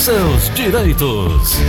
seus 0.00 0.48
direitos. 0.54 1.60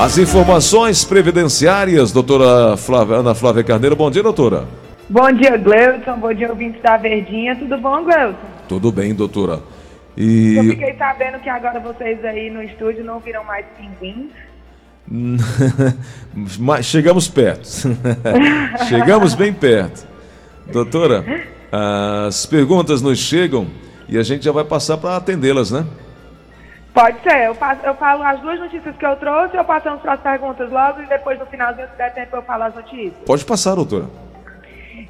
As 0.00 0.16
informações 0.16 1.04
previdenciárias, 1.04 2.12
doutora 2.12 2.78
Flávia, 2.78 3.16
Ana 3.16 3.34
Flávia 3.34 3.62
Carneiro. 3.62 3.94
Bom 3.94 4.10
dia, 4.10 4.22
doutora. 4.22 4.64
Bom 5.06 5.30
dia, 5.32 5.58
Gleuton. 5.58 6.18
Bom 6.18 6.32
dia, 6.32 6.48
ouvintes 6.48 6.80
da 6.80 6.96
Verdinha. 6.96 7.54
Tudo 7.56 7.76
bom, 7.76 8.02
Gleuton? 8.04 8.38
Tudo 8.66 8.90
bem, 8.90 9.14
doutora. 9.14 9.60
E... 10.16 10.56
Eu 10.56 10.64
fiquei 10.64 10.94
sabendo 10.96 11.38
que 11.40 11.48
agora 11.50 11.78
vocês 11.78 12.24
aí 12.24 12.48
no 12.48 12.62
estúdio 12.62 13.04
não 13.04 13.20
viram 13.20 13.44
mais 13.44 13.66
pinguins. 13.76 14.32
Chegamos 16.82 17.28
perto. 17.28 17.68
Chegamos 18.88 19.34
bem 19.34 19.52
perto. 19.52 20.06
Doutora, 20.72 21.22
as 22.26 22.46
perguntas 22.46 23.02
nos 23.02 23.18
chegam 23.18 23.66
e 24.08 24.16
a 24.16 24.22
gente 24.22 24.46
já 24.46 24.52
vai 24.52 24.64
passar 24.64 24.96
para 24.96 25.16
atendê-las, 25.16 25.70
né? 25.70 25.84
Pode 26.96 27.20
ser. 27.20 27.44
Eu, 27.44 27.54
passo, 27.54 27.84
eu 27.84 27.94
falo 27.96 28.22
as 28.22 28.40
duas 28.40 28.58
notícias 28.58 28.96
que 28.96 29.04
eu 29.04 29.16
trouxe, 29.16 29.54
eu 29.54 29.64
passamos 29.66 30.00
para 30.00 30.14
as 30.14 30.20
perguntas 30.20 30.70
logo 30.70 31.02
e 31.02 31.06
depois 31.06 31.38
no 31.38 31.44
finalzinho, 31.44 31.86
se 31.90 31.96
der 31.98 32.14
tempo, 32.14 32.34
eu 32.34 32.42
falo 32.42 32.62
as 32.62 32.74
notícias. 32.74 33.12
Pode 33.26 33.44
passar, 33.44 33.74
doutora. 33.74 34.06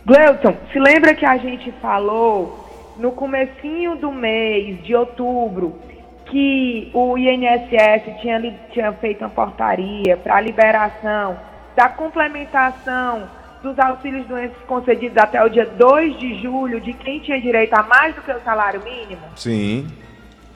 Gleuton, 0.04 0.56
se 0.72 0.80
lembra 0.80 1.14
que 1.14 1.24
a 1.24 1.36
gente 1.36 1.70
falou 1.80 2.94
no 2.96 3.12
comecinho 3.12 3.94
do 3.94 4.10
mês 4.10 4.82
de 4.82 4.96
outubro 4.96 5.78
que 6.24 6.91
o 6.92 7.16
INSS 7.16 8.20
tinha, 8.20 8.41
tinha 8.72 8.92
feito 8.94 9.20
uma 9.20 9.30
portaria 9.30 10.16
para 10.16 10.38
a 10.38 10.41
liberação 10.41 11.38
da 11.77 11.88
complementação 11.88 13.28
dos 13.62 13.78
auxílios 13.78 14.27
doenças 14.27 14.58
concedidos 14.66 15.18
até 15.18 15.41
o 15.41 15.48
dia 15.48 15.66
2 15.66 16.18
de 16.18 16.42
julho 16.42 16.80
de 16.80 16.92
quem 16.94 17.20
tinha 17.20 17.41
direito 17.41 17.74
a 17.74 17.84
mais 17.84 18.12
do 18.12 18.22
que 18.22 18.32
o 18.32 18.41
salário 18.41 18.82
mínimo? 18.82 19.22
Sim. 19.36 19.86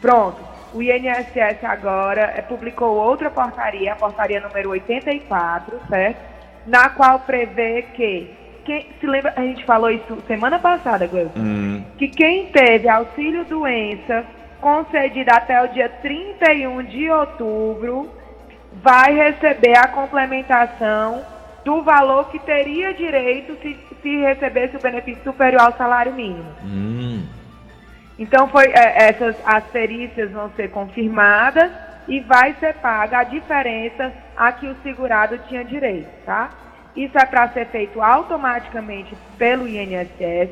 Pronto 0.01 0.50
o 0.73 0.83
INSS 0.83 1.65
agora 1.65 2.33
é, 2.37 2.43
publicou 2.43 2.97
outra 2.97 3.31
portaria, 3.31 3.93
a 3.93 3.97
portaria 3.97 4.41
número 4.41 4.71
84, 4.71 5.81
certo? 5.89 6.19
Na 6.67 6.91
qual 6.91 7.21
prevê 7.21 7.83
que, 7.95 8.31
quem, 8.65 8.87
se 9.01 9.07
lembra, 9.07 9.33
a 9.37 9.43
gente 9.43 9.65
falou 9.65 9.91
isso 9.91 10.19
semana 10.27 10.59
passada, 10.59 11.07
Gleuton, 11.07 11.41
hum. 11.41 11.85
que 11.99 12.09
quem 12.09 12.47
teve 12.47 12.89
auxílio 12.89 13.45
doença 13.45 14.25
concedido 14.61 15.31
até 15.33 15.63
o 15.63 15.69
dia 15.69 15.89
31 15.89 16.83
de 16.85 17.11
outubro 17.11 18.11
vai 18.73 19.15
receber 19.15 19.77
a 19.77 19.89
complementação 19.89 21.25
do 21.65 21.83
valor 21.83 22.31
que 22.31 22.39
teria 22.39 22.95
direito 22.95 23.57
se, 23.63 23.77
se 24.03 24.17
recebesse 24.19 24.77
o 24.77 24.81
benefício 24.81 25.23
superior 25.25 25.63
ao 25.63 25.77
salário 25.77 26.13
mínimo. 26.13 26.49
Hum. 26.63 27.40
Então, 28.21 28.49
foi, 28.49 28.67
é, 28.67 29.09
essas 29.09 29.35
as 29.47 29.65
perícias 29.65 30.31
vão 30.31 30.51
ser 30.51 30.71
confirmadas 30.71 31.73
e 32.07 32.21
vai 32.21 32.55
ser 32.61 32.75
paga 32.75 33.21
a 33.21 33.25
diferença 33.25 34.13
a 34.37 34.53
que 34.53 34.67
o 34.67 34.77
segurado 34.83 35.39
tinha 35.49 35.65
direito, 35.65 36.11
tá? 36.27 36.51
Isso 36.95 37.17
é 37.17 37.25
para 37.25 37.49
ser 37.49 37.67
feito 37.69 38.03
automaticamente 38.03 39.17
pelo 39.39 39.67
INSS. 39.67 40.51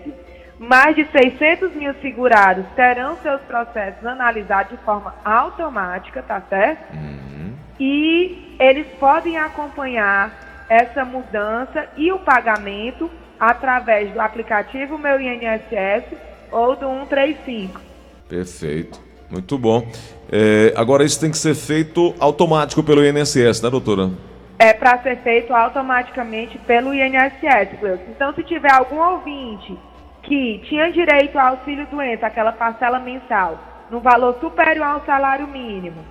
Mais 0.58 0.96
de 0.96 1.04
600 1.08 1.74
mil 1.74 1.92
segurados 2.00 2.64
terão 2.74 3.16
seus 3.18 3.40
processos 3.42 4.04
analisados 4.06 4.72
de 4.72 4.84
forma 4.84 5.14
automática, 5.22 6.22
tá 6.22 6.40
certo? 6.48 6.94
Uhum. 6.94 7.54
E 7.78 8.56
eles 8.58 8.86
podem 8.98 9.36
acompanhar 9.36 10.30
essa 10.70 11.04
mudança 11.04 11.86
e 11.98 12.10
o 12.10 12.18
pagamento 12.18 13.10
através 13.38 14.10
do 14.10 14.20
aplicativo 14.20 14.96
Meu 14.96 15.20
INSS 15.20 16.27
ou 16.50 16.76
do 16.76 16.86
135. 16.86 17.80
Perfeito. 18.28 19.00
Muito 19.30 19.58
bom. 19.58 19.86
É, 20.30 20.72
agora, 20.76 21.04
isso 21.04 21.20
tem 21.20 21.30
que 21.30 21.38
ser 21.38 21.54
feito 21.54 22.14
automático 22.18 22.82
pelo 22.82 23.04
INSS, 23.04 23.62
né, 23.62 23.70
doutora? 23.70 24.10
É 24.58 24.72
para 24.72 24.98
ser 25.02 25.18
feito 25.18 25.54
automaticamente 25.54 26.58
pelo 26.58 26.92
INSS, 26.92 27.78
Cleusa. 27.78 28.02
Então, 28.08 28.34
se 28.34 28.42
tiver 28.42 28.72
algum 28.72 28.98
ouvinte 28.98 29.76
que 30.22 30.60
tinha 30.68 30.90
direito 30.90 31.38
ao 31.38 31.56
auxílio 31.56 31.86
doença, 31.90 32.26
aquela 32.26 32.52
parcela 32.52 32.98
mensal, 32.98 33.58
no 33.90 34.00
valor 34.00 34.36
superior 34.40 34.86
ao 34.86 35.06
salário 35.06 35.46
mínimo, 35.46 36.04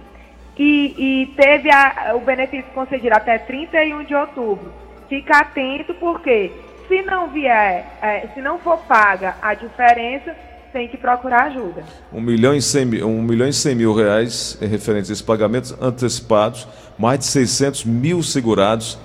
e, 0.58 0.96
e 0.98 1.26
teve 1.36 1.70
a, 1.70 2.14
o 2.16 2.20
benefício 2.20 2.72
concedido 2.74 3.16
até 3.16 3.38
31 3.38 4.04
de 4.06 4.16
outubro, 4.16 4.74
fica 5.08 5.40
atento 5.40 5.94
porque 5.96 6.52
se 6.88 7.02
não 7.02 7.30
vier, 7.30 7.98
é, 8.02 8.28
se 8.34 8.42
não 8.42 8.60
for 8.60 8.78
paga 8.80 9.36
a 9.42 9.54
diferença, 9.54 10.36
tem 10.72 10.88
que 10.88 10.98
procurar 10.98 11.46
ajuda. 11.46 11.84
Um 12.14 12.22
milhão 12.22 12.54
e 12.54 12.62
cem 12.62 12.86
mil, 12.86 13.08
um 13.08 13.22
milhão 13.22 13.50
e 13.50 13.76
mil 13.76 13.94
reais 13.94 14.58
em 14.62 14.68
referente 14.68 15.10
a 15.10 15.14
esses 15.14 15.22
pagamentos 15.22 15.76
antecipados, 15.82 16.68
mais 16.98 17.20
de 17.20 17.26
600 17.26 17.86
mil 17.86 18.22
segurados 18.24 19.00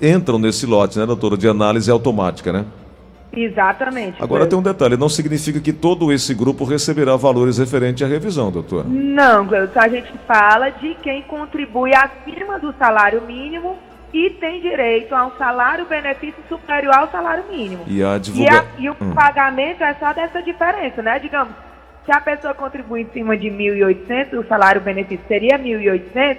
entram 0.00 0.38
nesse 0.38 0.66
lote, 0.66 0.98
né, 0.98 1.06
doutora, 1.06 1.36
de 1.36 1.48
análise 1.48 1.90
automática, 1.90 2.52
né? 2.52 2.64
Exatamente. 3.34 4.22
Agora 4.22 4.46
tem 4.46 4.58
um 4.58 4.62
detalhe, 4.62 4.96
não 4.96 5.08
significa 5.08 5.58
que 5.58 5.72
todo 5.72 6.12
esse 6.12 6.34
grupo 6.34 6.64
receberá 6.64 7.16
valores 7.16 7.56
referentes 7.56 8.06
à 8.06 8.06
revisão, 8.06 8.50
doutora. 8.50 8.84
Não, 8.86 9.46
Gleuton, 9.46 9.80
a 9.80 9.88
gente 9.88 10.12
fala 10.26 10.68
de 10.68 10.94
quem 10.96 11.22
contribui 11.22 11.92
acima 11.94 12.58
do 12.58 12.74
salário 12.74 13.22
mínimo 13.22 13.78
e 14.12 14.30
tem 14.30 14.60
direito 14.60 15.14
a 15.14 15.26
um 15.26 15.30
salário 15.38 15.86
benefício 15.86 16.42
superior 16.48 16.94
ao 16.94 17.10
salário 17.10 17.44
mínimo. 17.50 17.84
E, 17.86 18.04
a 18.04 18.18
divulga... 18.18 18.52
e, 18.52 18.56
a, 18.56 18.64
e 18.78 18.90
o 18.90 18.96
hum. 19.00 19.14
pagamento 19.14 19.82
é 19.82 19.94
só 19.94 20.12
dessa 20.12 20.42
diferença, 20.42 21.00
né? 21.00 21.18
Digamos, 21.18 21.54
se 22.04 22.12
a 22.12 22.20
pessoa 22.20 22.52
contribui 22.52 23.02
em 23.02 23.10
cima 23.10 23.36
de 23.36 23.48
1.800, 23.48 24.38
o 24.38 24.46
salário 24.46 24.80
benefício 24.80 25.24
seria 25.26 25.58
1.800, 25.58 26.36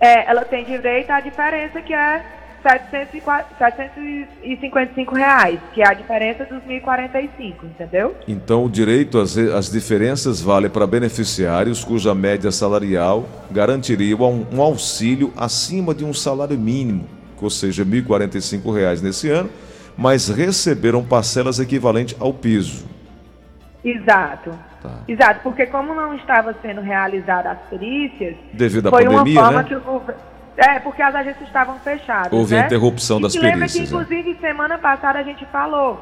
é, 0.00 0.28
ela 0.28 0.44
tem 0.44 0.64
direito 0.64 1.10
à 1.10 1.20
diferença 1.20 1.80
que 1.80 1.94
é 1.94 2.24
755 2.66 5.14
reais, 5.14 5.60
que 5.72 5.80
é 5.82 5.88
a 5.88 5.94
diferença 5.94 6.44
dos 6.44 6.60
1.045, 6.64 7.54
entendeu? 7.62 8.16
Então 8.26 8.64
o 8.64 8.70
direito 8.70 9.18
às, 9.18 9.38
às 9.38 9.70
diferenças 9.70 10.40
vale 10.40 10.68
para 10.68 10.84
beneficiários 10.86 11.84
cuja 11.84 12.12
média 12.14 12.50
salarial 12.50 13.24
garantiria 13.50 14.16
um, 14.16 14.44
um 14.52 14.60
auxílio 14.60 15.32
acima 15.36 15.94
de 15.94 16.04
um 16.04 16.12
salário 16.12 16.58
mínimo, 16.58 17.06
ou 17.40 17.50
seja, 17.50 17.84
1.045 17.84 18.74
reais 18.74 19.00
nesse 19.00 19.30
ano, 19.30 19.48
mas 19.96 20.28
receberam 20.28 21.04
parcelas 21.04 21.60
equivalentes 21.60 22.16
ao 22.20 22.34
piso. 22.34 22.84
Exato. 23.84 24.50
Tá. 24.82 25.02
Exato, 25.06 25.40
porque 25.42 25.66
como 25.66 25.94
não 25.94 26.14
estava 26.14 26.52
sendo 26.60 26.80
realizada 26.80 27.52
as 27.52 27.60
perícias, 27.70 28.34
devido 28.52 28.88
à 28.88 28.90
pandemia, 28.90 29.50
né? 29.50 29.64
É, 30.56 30.78
porque 30.78 31.02
as 31.02 31.14
agências 31.14 31.46
estavam 31.46 31.78
fechadas. 31.80 32.32
Houve 32.32 32.54
né? 32.54 32.62
a 32.62 32.66
interrupção 32.66 33.18
e 33.18 33.22
das 33.22 33.36
perícias. 33.36 33.72
que, 33.72 33.82
inclusive, 33.82 34.32
é. 34.32 34.34
semana 34.36 34.78
passada 34.78 35.18
a 35.18 35.22
gente 35.22 35.44
falou 35.46 36.00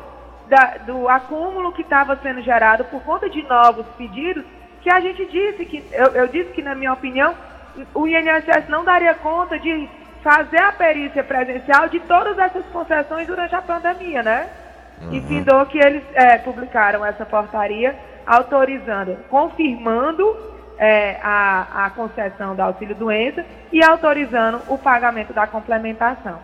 da, 0.49 0.77
do 0.87 1.09
acúmulo 1.09 1.73
que 1.73 1.83
estava 1.83 2.17
sendo 2.23 2.43
gerado 2.43 2.85
por 2.85 3.03
conta 3.03 3.29
de 3.29 3.43
novos 3.43 3.87
pedidos, 3.99 4.45
que 4.83 4.91
a 4.91 5.01
gente 5.01 5.25
disse 5.27 5.65
que, 5.65 5.85
eu, 5.93 6.07
eu 6.09 6.29
disse 6.29 6.51
que, 6.53 6.63
na 6.63 6.75
minha 6.75 6.93
opinião, 6.93 7.35
o 7.93 8.07
INSS 8.07 8.69
não 8.69 8.85
daria 8.85 9.15
conta 9.15 9.59
de 9.59 9.89
fazer 10.23 10.61
a 10.61 10.73
perícia 10.73 11.25
presencial 11.25 11.89
de 11.89 11.99
todas 12.01 12.39
essas 12.39 12.65
concessões 12.67 13.27
durante 13.27 13.55
a 13.55 13.63
pandemia, 13.63 14.23
né? 14.23 14.49
Uhum. 15.03 15.13
E 15.13 15.21
findou 15.23 15.67
que 15.67 15.79
eles 15.79 16.03
é, 16.15 16.39
publicaram 16.39 17.05
essa 17.05 17.27
portaria 17.27 17.95
autorizando, 18.27 19.17
confirmando 19.29 20.54
é, 20.79 21.19
a, 21.23 21.87
a 21.87 21.91
concessão 21.91 22.55
do 22.55 22.63
auxílio-doença 22.63 23.45
e 23.73 23.83
autorizando 23.83 24.61
o 24.69 24.79
pagamento 24.79 25.33
da 25.33 25.47
complementação. 25.47 26.39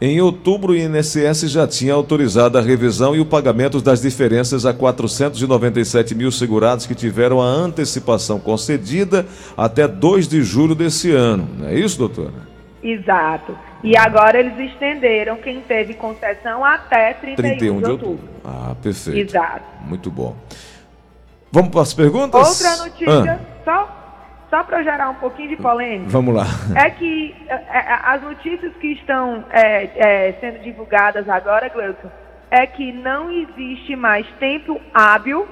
Em 0.00 0.20
outubro, 0.20 0.72
o 0.72 0.76
INSS 0.76 1.48
já 1.50 1.68
tinha 1.68 1.94
autorizado 1.94 2.58
a 2.58 2.60
revisão 2.60 3.14
e 3.14 3.20
o 3.20 3.24
pagamento 3.24 3.80
das 3.80 4.02
diferenças 4.02 4.66
a 4.66 4.74
497 4.74 6.14
mil 6.14 6.32
segurados 6.32 6.84
que 6.84 6.94
tiveram 6.94 7.40
a 7.40 7.46
antecipação 7.46 8.40
concedida 8.40 9.24
até 9.56 9.86
2 9.86 10.26
de 10.26 10.42
julho 10.42 10.74
desse 10.74 11.12
ano. 11.12 11.48
Não 11.58 11.68
é 11.68 11.74
isso, 11.74 11.96
doutora? 11.96 12.54
Exato. 12.82 13.56
E 13.82 13.96
agora 13.96 14.38
eles 14.38 14.58
estenderam 14.72 15.36
quem 15.36 15.60
teve 15.60 15.94
concessão 15.94 16.64
até 16.64 17.14
31, 17.14 17.36
31 17.36 17.58
de, 17.58 17.90
outubro. 17.90 17.96
de 17.96 18.12
outubro. 18.12 18.28
Ah, 18.44 18.74
perfeito. 18.82 19.30
Exato. 19.30 19.64
Muito 19.86 20.10
bom. 20.10 20.36
Vamos 21.54 21.70
para 21.70 21.82
as 21.82 21.94
perguntas? 21.94 22.64
Outra 22.64 22.84
notícia, 22.84 23.40
ah. 23.40 23.64
só, 23.64 23.88
só 24.50 24.64
para 24.64 24.82
gerar 24.82 25.08
um 25.10 25.14
pouquinho 25.14 25.50
de 25.50 25.56
polêmica. 25.56 26.10
Vamos 26.10 26.34
lá. 26.34 26.46
É 26.74 26.90
que 26.90 27.32
é, 27.46 27.54
é, 27.54 28.00
as 28.02 28.20
notícias 28.22 28.72
que 28.80 28.88
estão 28.88 29.44
é, 29.52 29.84
é, 29.94 30.32
sendo 30.40 30.58
divulgadas 30.64 31.28
agora, 31.28 31.68
Gleuton, 31.68 32.10
é 32.50 32.66
que 32.66 32.90
não 32.92 33.30
existe 33.30 33.94
mais 33.94 34.26
tempo 34.40 34.80
hábil 34.92 35.46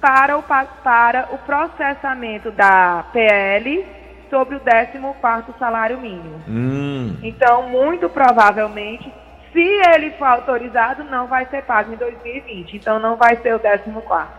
para 0.00 0.36
o, 0.36 0.42
para 0.42 1.28
o 1.30 1.38
processamento 1.38 2.50
da 2.50 3.04
PL 3.12 3.86
sobre 4.28 4.56
o 4.56 4.60
14º 4.60 5.56
salário 5.60 6.00
mínimo. 6.00 6.42
Hum. 6.48 7.16
Então, 7.22 7.68
muito 7.68 8.08
provavelmente, 8.08 9.12
Se 9.52 9.58
ele 9.58 10.12
for 10.12 10.26
autorizado, 10.26 11.02
não 11.04 11.26
vai 11.26 11.44
ser 11.46 11.64
pago 11.64 11.92
em 11.92 11.96
2020. 11.96 12.76
Então 12.76 13.00
não 13.00 13.16
vai 13.16 13.36
ser 13.36 13.54
o 13.54 13.58
14, 13.58 13.90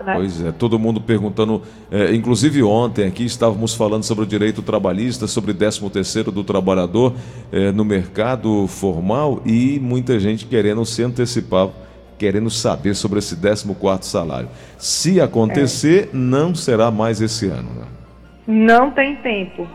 né? 0.05 0.13
Pois 0.15 0.41
é, 0.41 0.51
todo 0.53 0.79
mundo 0.79 1.01
perguntando. 1.01 1.61
É, 1.91 2.15
inclusive 2.15 2.63
ontem 2.63 3.05
aqui 3.05 3.25
estávamos 3.25 3.75
falando 3.75 4.03
sobre 4.03 4.23
o 4.23 4.27
direito 4.27 4.61
trabalhista, 4.61 5.27
sobre 5.27 5.53
13 5.53 5.89
terceiro 5.89 6.31
do 6.31 6.45
trabalhador 6.45 7.13
é, 7.51 7.71
no 7.73 7.83
mercado 7.83 8.67
formal 8.67 9.41
e 9.45 9.79
muita 9.81 10.17
gente 10.17 10.45
querendo 10.45 10.85
se 10.85 11.03
antecipar, 11.03 11.67
querendo 12.17 12.49
saber 12.49 12.95
sobre 12.95 13.19
esse 13.19 13.35
14 13.35 13.67
quarto 13.75 14.05
salário. 14.05 14.47
Se 14.77 15.19
acontecer, 15.19 16.05
é. 16.05 16.09
não 16.13 16.55
será 16.55 16.89
mais 16.89 17.19
esse 17.19 17.47
ano, 17.47 17.69
né? 17.73 17.85
Não 18.47 18.91
tem 18.91 19.17
tempo. 19.17 19.67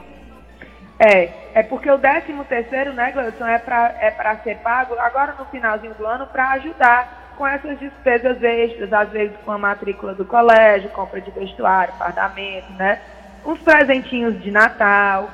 É, 0.99 1.46
é 1.57 1.63
porque 1.63 1.91
o 1.91 1.99
13 1.99 2.35
terceiro, 2.47 2.93
né, 2.93 3.13
Gleudson, 3.13 3.47
é 3.47 3.59
para 3.59 3.95
é 3.99 4.37
ser 4.45 4.59
pago 4.59 4.95
agora 4.99 5.35
no 5.39 5.47
finalzinho 5.47 5.95
do 5.95 6.07
ano 6.07 6.27
para 6.27 6.51
ajudar 6.51 7.33
com 7.35 7.47
essas 7.47 7.79
despesas 7.79 8.43
extras, 8.43 8.93
às 8.93 9.09
vezes 9.09 9.35
com 9.43 9.53
a 9.53 9.57
matrícula 9.57 10.13
do 10.13 10.27
colégio, 10.27 10.91
compra 10.91 11.19
de 11.19 11.31
vestuário, 11.31 11.95
fardamento, 11.95 12.71
né? 12.75 13.01
Uns 13.43 13.59
presentinhos 13.61 14.39
de 14.43 14.51
Natal. 14.51 15.31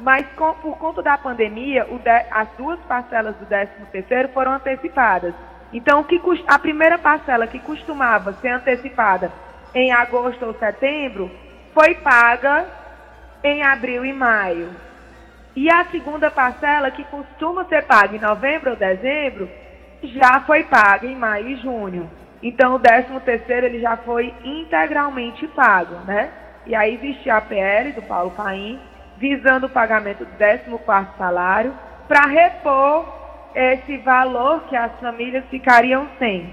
Mas 0.00 0.26
com, 0.34 0.54
por 0.54 0.78
conta 0.78 1.02
da 1.02 1.18
pandemia, 1.18 1.84
de, 1.84 2.10
as 2.30 2.48
duas 2.56 2.80
parcelas 2.88 3.36
do 3.36 3.44
13 3.44 3.72
terceiro 3.92 4.30
foram 4.30 4.52
antecipadas. 4.52 5.34
Então, 5.74 6.02
que, 6.04 6.18
a 6.46 6.58
primeira 6.58 6.96
parcela 6.96 7.46
que 7.46 7.58
costumava 7.58 8.32
ser 8.40 8.48
antecipada 8.48 9.30
em 9.74 9.92
agosto 9.92 10.42
ou 10.46 10.54
setembro 10.54 11.30
foi 11.74 11.96
paga 11.96 12.64
em 13.44 13.62
abril 13.62 14.06
e 14.06 14.12
maio. 14.14 14.86
E 15.56 15.70
a 15.70 15.86
segunda 15.86 16.30
parcela, 16.30 16.90
que 16.90 17.02
costuma 17.04 17.64
ser 17.64 17.86
paga 17.86 18.14
em 18.14 18.20
novembro 18.20 18.72
ou 18.72 18.76
dezembro, 18.76 19.48
já 20.02 20.40
foi 20.40 20.64
paga 20.64 21.06
em 21.06 21.16
maio 21.16 21.48
e 21.48 21.56
junho. 21.56 22.10
Então, 22.42 22.74
o 22.74 22.78
13 22.78 23.18
terceiro 23.24 23.64
ele 23.64 23.80
já 23.80 23.96
foi 23.96 24.34
integralmente 24.44 25.48
pago, 25.48 25.94
né? 26.04 26.30
E 26.66 26.74
aí 26.74 26.94
existe 26.94 27.30
a 27.30 27.40
PL 27.40 27.92
do 27.92 28.02
Paulo 28.02 28.32
Paim, 28.32 28.78
visando 29.16 29.66
o 29.66 29.70
pagamento 29.70 30.26
do 30.26 30.36
14 30.36 31.16
salário, 31.16 31.74
para 32.06 32.26
repor 32.26 33.06
esse 33.54 33.96
valor 33.98 34.64
que 34.64 34.76
as 34.76 34.92
famílias 35.00 35.44
ficariam 35.46 36.06
sem. 36.18 36.52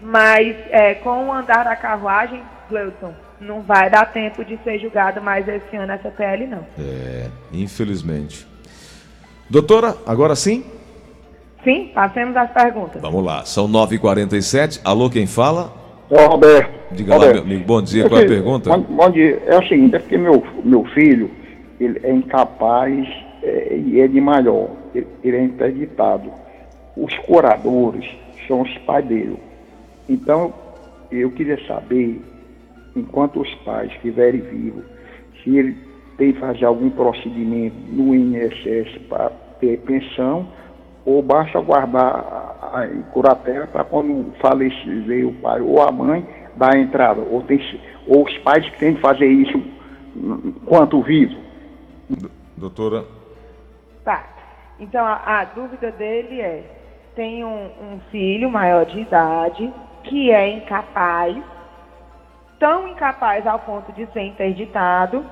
Mas 0.00 0.56
é, 0.70 0.94
com 0.94 1.26
o 1.26 1.32
andar 1.32 1.64
da 1.64 1.74
carruagem, 1.74 2.40
Gleuton, 2.68 3.14
não 3.44 3.60
vai 3.60 3.90
dar 3.90 4.10
tempo 4.10 4.44
de 4.44 4.58
ser 4.64 4.78
julgado 4.78 5.20
mais 5.20 5.46
esse 5.46 5.76
ano 5.76 5.92
essa 5.92 6.10
PL, 6.10 6.46
não. 6.46 6.66
É, 6.78 7.28
infelizmente. 7.52 8.46
Doutora, 9.48 9.96
agora 10.06 10.34
sim? 10.34 10.64
Sim, 11.62 11.90
passemos 11.94 12.36
às 12.36 12.50
perguntas. 12.50 13.00
Vamos 13.00 13.24
lá, 13.24 13.44
são 13.44 13.68
9h47. 13.68 14.80
Alô, 14.84 15.10
quem 15.10 15.26
fala? 15.26 15.72
O 16.10 16.16
Roberto. 16.16 16.72
Diga 16.92 17.14
Roberto. 17.14 17.36
lá, 17.36 17.44
meu 17.44 17.54
amigo. 17.54 17.66
Bom 17.66 17.82
dia, 17.82 18.08
qual 18.08 18.20
é 18.20 18.24
a 18.24 18.28
pergunta? 18.28 18.70
Bom, 18.70 18.80
bom, 18.80 19.10
dia. 19.10 19.42
É 19.46 19.58
o 19.58 19.68
seguinte, 19.68 19.96
é 19.96 19.98
porque 19.98 20.16
meu, 20.18 20.42
meu 20.62 20.84
filho, 20.86 21.30
ele 21.78 22.00
é 22.02 22.12
incapaz 22.12 23.06
é, 23.42 23.76
e 23.76 24.00
é 24.00 24.08
de 24.08 24.20
maior. 24.20 24.70
Ele, 24.94 25.06
ele 25.22 25.36
é 25.36 25.42
interditado. 25.42 26.30
Os 26.96 27.14
curadores 27.18 28.06
são 28.46 28.62
os 28.62 28.78
pais 28.78 29.04
dele. 29.06 29.38
Então, 30.08 30.52
eu 31.10 31.30
queria 31.30 31.58
saber 31.66 32.20
enquanto 32.96 33.40
os 33.40 33.54
pais 33.56 33.90
estiverem 33.92 34.40
vivos, 34.40 34.84
se 35.42 35.56
ele 35.56 35.76
tem 36.16 36.32
que 36.32 36.40
fazer 36.40 36.64
algum 36.64 36.90
procedimento 36.90 37.76
no 37.90 38.14
INSS 38.14 38.98
para 39.08 39.30
ter 39.60 39.78
pensão, 39.80 40.48
ou 41.04 41.22
basta 41.22 41.60
guardar 41.60 42.56
a, 42.62 42.86
curatela 43.12 43.66
para 43.66 43.84
quando 43.84 44.32
falecer 44.40 45.26
o 45.26 45.34
pai 45.34 45.60
ou 45.60 45.82
a 45.82 45.92
mãe 45.92 46.26
dar 46.56 46.74
a 46.74 46.78
entrada, 46.78 47.20
ou, 47.20 47.42
tem, 47.42 47.60
ou 48.06 48.24
os 48.24 48.38
pais 48.38 48.68
que 48.70 48.78
têm 48.78 48.94
que 48.94 49.00
fazer 49.00 49.26
isso 49.26 49.62
enquanto 50.16 51.02
vivo. 51.02 51.36
Doutora. 52.56 53.04
Tá. 54.04 54.24
Então 54.78 55.04
a, 55.04 55.40
a 55.40 55.44
dúvida 55.44 55.90
dele 55.92 56.40
é: 56.40 56.62
tem 57.14 57.44
um, 57.44 57.66
um 57.66 58.00
filho 58.10 58.50
maior 58.50 58.86
de 58.86 59.00
idade 59.00 59.72
que 60.04 60.30
é 60.30 60.56
incapaz 60.56 61.36
tão 62.64 62.88
incapaz 62.88 63.46
ao 63.46 63.58
ponto 63.58 63.92
de 63.92 64.06
ser 64.06 64.22
interditado, 64.22 65.22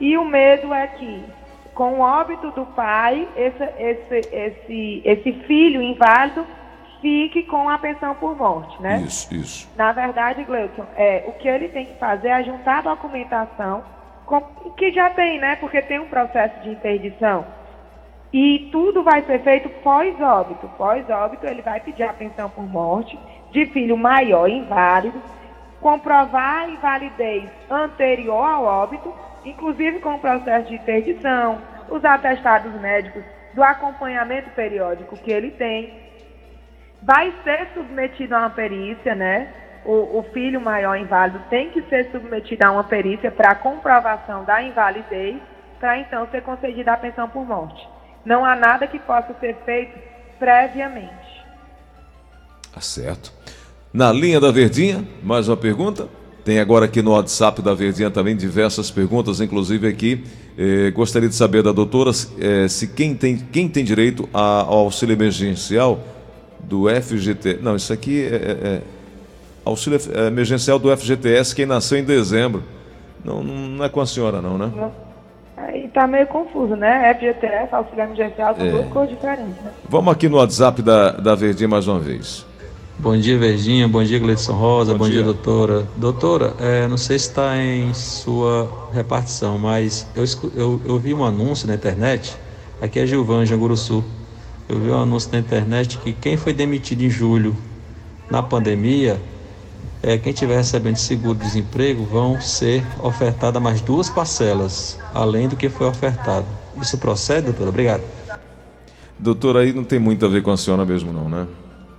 e 0.00 0.18
o 0.18 0.24
medo 0.24 0.74
é 0.74 0.88
que, 0.88 1.24
com 1.72 1.94
o 1.94 2.00
óbito 2.00 2.50
do 2.50 2.66
pai, 2.66 3.28
esse, 3.36 3.62
esse, 3.78 4.34
esse, 4.34 5.02
esse 5.04 5.32
filho 5.46 5.80
inválido 5.80 6.44
fique 7.00 7.44
com 7.44 7.68
a 7.68 7.78
pensão 7.78 8.12
por 8.16 8.36
morte, 8.36 8.82
né? 8.82 9.02
Isso, 9.06 9.32
isso. 9.32 9.70
Na 9.76 9.92
verdade, 9.92 10.42
Gleuton, 10.42 10.84
é, 10.96 11.22
o 11.28 11.32
que 11.34 11.46
ele 11.46 11.68
tem 11.68 11.86
que 11.86 11.94
fazer 11.94 12.26
é 12.26 12.42
juntar 12.42 12.78
a 12.78 12.94
documentação, 12.94 13.84
com, 14.26 14.40
que 14.76 14.90
já 14.90 15.10
tem, 15.10 15.38
né? 15.38 15.54
Porque 15.60 15.80
tem 15.82 16.00
um 16.00 16.08
processo 16.08 16.60
de 16.62 16.70
interdição. 16.70 17.46
E 18.32 18.68
tudo 18.72 19.04
vai 19.04 19.22
ser 19.22 19.40
feito 19.44 19.68
pós-óbito. 19.84 20.68
Pós-óbito, 20.76 21.46
ele 21.46 21.62
vai 21.62 21.78
pedir 21.78 22.02
a 22.02 22.12
pensão 22.12 22.50
por 22.50 22.64
morte 22.64 23.16
de 23.52 23.66
filho 23.66 23.96
maior 23.96 24.48
inválido, 24.48 25.20
comprovar 25.80 26.62
a 26.62 26.68
invalidez 26.68 27.48
anterior 27.70 28.44
ao 28.44 28.64
óbito, 28.64 29.12
inclusive 29.44 30.00
com 30.00 30.14
o 30.14 30.18
processo 30.18 30.68
de 30.68 30.74
interdição, 30.74 31.60
os 31.88 32.04
atestados 32.04 32.72
médicos 32.80 33.24
do 33.54 33.62
acompanhamento 33.62 34.50
periódico 34.50 35.16
que 35.16 35.32
ele 35.32 35.50
tem. 35.52 36.10
Vai 37.02 37.32
ser 37.42 37.68
submetido 37.74 38.34
a 38.34 38.40
uma 38.40 38.50
perícia, 38.50 39.14
né? 39.14 39.52
O, 39.84 40.18
o 40.18 40.22
filho 40.34 40.60
maior 40.60 40.96
inválido 40.96 41.42
tem 41.48 41.70
que 41.70 41.80
ser 41.82 42.10
submetido 42.10 42.66
a 42.66 42.70
uma 42.70 42.84
perícia 42.84 43.30
para 43.30 43.54
comprovação 43.54 44.44
da 44.44 44.62
invalidez, 44.62 45.40
para 45.78 45.98
então 45.98 46.28
ser 46.30 46.42
concedida 46.42 46.92
a 46.92 46.98
pensão 46.98 47.28
por 47.28 47.46
morte. 47.46 47.88
Não 48.24 48.44
há 48.44 48.54
nada 48.54 48.86
que 48.86 48.98
possa 48.98 49.34
ser 49.40 49.56
feito 49.64 49.98
previamente. 50.38 51.46
Tá 52.72 52.80
certo. 52.82 53.32
Na 53.92 54.12
linha 54.12 54.38
da 54.38 54.52
Verdinha, 54.52 55.04
mais 55.20 55.48
uma 55.48 55.56
pergunta. 55.56 56.06
Tem 56.44 56.60
agora 56.60 56.84
aqui 56.84 57.02
no 57.02 57.10
WhatsApp 57.10 57.60
da 57.60 57.74
Verdinha 57.74 58.08
também 58.08 58.36
diversas 58.36 58.88
perguntas, 58.88 59.40
inclusive 59.40 59.88
aqui. 59.88 60.24
Eh, 60.56 60.92
gostaria 60.92 61.28
de 61.28 61.34
saber 61.34 61.64
da 61.64 61.72
doutora 61.72 62.12
eh, 62.38 62.68
se 62.68 62.86
quem 62.86 63.16
tem, 63.16 63.36
quem 63.36 63.68
tem 63.68 63.84
direito 63.84 64.28
ao 64.32 64.78
auxílio 64.78 65.12
emergencial 65.12 65.98
do 66.60 66.88
FGT. 66.88 67.58
Não, 67.60 67.74
isso 67.74 67.92
aqui 67.92 68.22
é, 68.22 68.36
é, 68.36 68.68
é 68.76 68.80
auxílio 69.64 69.98
emergencial 70.24 70.78
do 70.78 70.96
FGTS, 70.96 71.52
quem 71.52 71.66
nasceu 71.66 71.98
em 71.98 72.04
dezembro. 72.04 72.62
Não, 73.24 73.42
não 73.42 73.84
é 73.84 73.88
com 73.88 74.00
a 74.00 74.06
senhora, 74.06 74.40
não, 74.40 74.56
né? 74.56 74.70
Aí 75.56 75.88
tá 75.88 76.06
meio 76.06 76.28
confuso, 76.28 76.76
né? 76.76 77.12
FGTS, 77.14 77.74
auxílio 77.74 78.04
emergencial, 78.04 78.54
são 78.54 78.66
é. 78.66 78.70
duas 78.70 78.86
coisas 78.86 79.10
diferentes, 79.10 79.56
né? 79.64 79.72
Vamos 79.88 80.12
aqui 80.12 80.28
no 80.28 80.36
WhatsApp 80.36 80.80
da, 80.80 81.10
da 81.10 81.34
Verdinha 81.34 81.68
mais 81.68 81.88
uma 81.88 81.98
vez. 81.98 82.48
Bom 83.02 83.16
dia, 83.16 83.38
Verdinha. 83.38 83.88
Bom 83.88 84.04
dia, 84.04 84.18
Gleidson 84.18 84.52
Rosa. 84.52 84.92
Bom, 84.92 84.98
Bom 84.98 85.04
dia. 85.06 85.14
dia. 85.14 85.24
doutora. 85.24 85.88
Doutora, 85.96 86.54
é, 86.60 86.86
não 86.86 86.98
sei 86.98 87.18
se 87.18 87.28
está 87.28 87.56
em 87.56 87.94
sua 87.94 88.90
repartição, 88.92 89.58
mas 89.58 90.06
eu, 90.14 90.22
eu, 90.54 90.80
eu, 90.84 90.98
vi 90.98 91.14
um 91.14 91.24
anúncio 91.24 91.66
na 91.66 91.74
internet. 91.74 92.36
Aqui 92.78 92.98
é 92.98 93.06
Gilvan, 93.06 93.46
Janguruçu. 93.46 94.04
Eu 94.68 94.78
vi 94.78 94.90
um 94.90 95.00
anúncio 95.00 95.32
na 95.32 95.38
internet 95.38 95.96
que 95.96 96.12
quem 96.12 96.36
foi 96.36 96.52
demitido 96.52 97.00
em 97.00 97.08
julho 97.08 97.56
na 98.30 98.42
pandemia, 98.42 99.18
é, 100.02 100.18
quem 100.18 100.34
estiver 100.34 100.58
recebendo 100.58 100.96
seguro-desemprego, 100.96 102.04
vão 102.04 102.38
ser 102.38 102.84
ofertadas 103.02 103.62
mais 103.62 103.80
duas 103.80 104.10
parcelas, 104.10 104.98
além 105.14 105.48
do 105.48 105.56
que 105.56 105.70
foi 105.70 105.86
ofertado. 105.86 106.46
Isso 106.78 106.98
procede, 106.98 107.46
doutora? 107.46 107.70
Obrigado. 107.70 108.02
Doutora, 109.18 109.60
aí 109.60 109.72
não 109.72 109.84
tem 109.84 109.98
muito 109.98 110.26
a 110.26 110.28
ver 110.28 110.42
com 110.42 110.50
a 110.50 110.56
senhora 110.58 110.84
mesmo, 110.84 111.14
não, 111.14 111.30
né? 111.30 111.46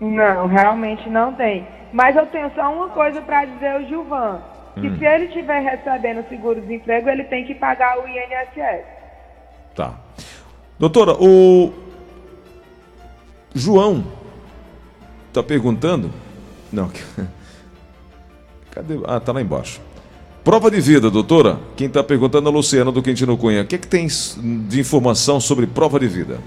Não, 0.02 0.48
realmente 0.48 1.08
não 1.08 1.32
tem. 1.34 1.68
Mas 1.94 2.16
eu 2.16 2.26
tenho 2.26 2.52
só 2.56 2.74
uma 2.74 2.90
coisa 2.90 3.22
para 3.22 3.46
dizer 3.46 3.68
ao 3.68 3.84
Gilvan. 3.84 4.42
Que 4.74 4.88
hum. 4.88 4.98
se 4.98 5.06
ele 5.06 5.26
estiver 5.26 5.60
recebendo 5.60 6.28
seguro-desemprego, 6.28 7.08
ele 7.08 7.26
tem 7.26 7.46
que 7.46 7.54
pagar 7.54 8.00
o 8.00 8.08
INSS. 8.08 8.84
Tá. 9.76 9.94
Doutora, 10.80 11.14
o 11.22 11.72
João 13.54 14.04
está 15.28 15.44
perguntando. 15.44 16.10
Não. 16.74 16.90
Cadê? 18.72 19.00
Ah, 19.06 19.20
tá 19.20 19.34
lá 19.34 19.42
embaixo. 19.42 19.80
Prova 20.44 20.72
de 20.72 20.82
vida, 20.82 21.12
doutora. 21.12 21.60
Quem 21.76 21.86
está 21.86 22.04
perguntando 22.04 22.50
é 22.50 22.52
a 22.52 22.56
Luciana 22.56 22.92
do 22.92 23.04
Quintino 23.04 23.38
Cunha. 23.38 23.62
O 23.62 23.68
que, 23.68 23.76
é 23.76 23.78
que 23.78 23.88
tem 23.88 24.08
de 24.08 24.80
informação 24.80 25.40
sobre 25.40 25.68
prova 25.68 26.00
de 26.00 26.08
vida? 26.08 26.40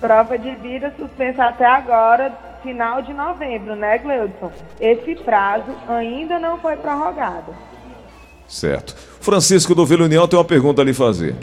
Prova 0.00 0.38
de 0.38 0.54
vida 0.56 0.94
suspensa 0.96 1.46
até 1.46 1.66
agora 1.66 2.51
final 2.62 3.02
de 3.02 3.12
novembro, 3.12 3.76
né, 3.76 3.98
Gleudson? 3.98 4.50
Esse 4.80 5.14
prazo 5.16 5.72
ainda 5.88 6.38
não 6.38 6.58
foi 6.58 6.76
prorrogado. 6.76 7.54
Certo. 8.48 8.94
Francisco 9.20 9.74
do 9.74 9.86
Vila 9.86 10.04
União 10.04 10.28
tem 10.28 10.38
uma 10.38 10.44
pergunta 10.44 10.82
a 10.82 10.84
lhe 10.84 10.92
fazer. 10.92 11.34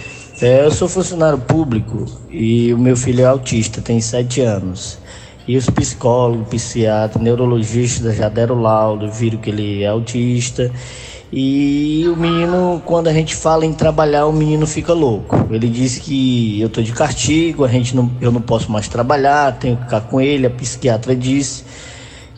É, 0.42 0.66
eu 0.66 0.72
sou 0.72 0.88
funcionário 0.88 1.40
público 1.40 2.06
e 2.30 2.74
o 2.74 2.78
meu 2.78 2.96
filho 2.96 3.22
é 3.22 3.26
autista, 3.26 3.82
tem 3.82 4.00
sete 4.00 4.42
anos. 4.42 5.00
E 5.48 5.58
os 5.58 5.68
psicólogos, 5.70 6.48
psiquiatras, 6.50 7.24
neurologistas 7.24 8.16
já 8.16 8.30
deram 8.30 8.62
laudo, 8.62 9.12
viram 9.12 9.40
que 9.40 9.50
ele 9.50 9.82
é 9.82 9.88
autista. 9.88 10.72
E 11.32 12.06
o 12.08 12.16
menino, 12.16 12.82
quando 12.86 13.08
a 13.08 13.14
gente 13.14 13.36
fala 13.36 13.64
em 13.64 13.72
trabalhar, 13.72 14.26
o 14.26 14.34
menino 14.34 14.66
fica 14.66 14.94
louco. 14.94 15.48
Ele 15.52 15.70
disse 15.70 16.00
que 16.00 16.60
eu 16.60 16.70
tô 16.70 16.82
de 16.82 16.92
castigo, 16.92 17.64
a 17.64 17.68
gente 17.68 17.96
não, 17.96 18.12
eu 18.20 18.32
não 18.32 18.42
posso 18.42 18.72
mais 18.72 18.88
trabalhar, 18.88 19.58
tenho 19.60 19.78
que 19.78 19.84
ficar 19.84 20.02
com 20.02 20.20
ele. 20.20 20.48
A 20.48 20.50
psiquiatra 20.50 21.16
disse 21.16 21.64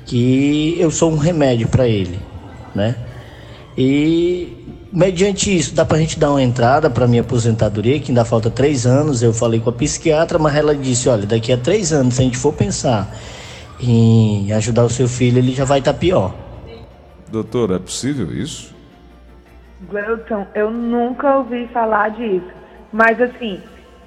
que 0.06 0.76
eu 0.78 0.92
sou 0.92 1.10
um 1.10 1.18
remédio 1.18 1.70
para 1.70 1.88
ele, 1.88 2.20
né? 2.76 2.96
E 3.78 4.58
mediante 4.92 5.56
isso, 5.56 5.74
dá 5.74 5.86
para 5.86 5.96
a 5.96 6.00
gente 6.02 6.20
dar 6.20 6.32
uma 6.32 6.44
entrada 6.44 6.90
para 6.90 7.08
minha 7.08 7.22
aposentadoria, 7.22 7.98
que 7.98 8.12
ainda 8.12 8.26
falta 8.26 8.50
três 8.50 8.86
anos. 8.86 9.24
Eu 9.24 9.32
falei 9.32 9.62
com 9.62 9.70
a 9.70 9.74
psiquiatra, 9.74 10.38
mas 10.38 10.54
ela 10.54 10.76
disse: 10.76 11.08
olha, 11.08 11.26
daqui 11.26 11.54
a 11.54 11.58
três 11.58 11.94
anos, 11.94 12.16
se 12.16 12.22
a 12.22 12.26
gente 12.26 12.38
for 12.38 12.52
pensar 12.52 13.18
em 13.80 14.52
ajudar 14.52 14.84
o 14.84 14.90
seu 14.90 15.08
filho, 15.08 15.38
ele 15.38 15.54
já 15.54 15.64
vai 15.64 15.80
estar 15.80 15.94
tá 15.94 16.00
pior. 16.00 16.36
Doutor, 17.32 17.72
é 17.72 17.80
possível 17.80 18.36
isso? 18.36 18.81
Gleuton, 19.82 20.48
eu 20.54 20.70
nunca 20.70 21.38
ouvi 21.38 21.68
falar 21.68 22.10
disso. 22.12 22.52
Mas 22.92 23.20
assim, 23.22 23.62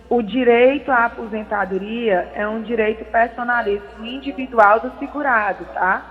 o 0.08 0.22
direito 0.22 0.90
à 0.92 1.06
aposentadoria 1.06 2.30
é 2.34 2.46
um 2.46 2.62
direito 2.62 3.04
personalíssimo 3.06 4.04
individual 4.04 4.80
do 4.80 4.92
segurado, 4.98 5.64
tá? 5.74 6.02